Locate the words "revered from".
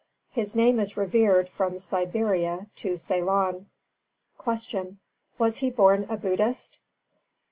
0.97-1.77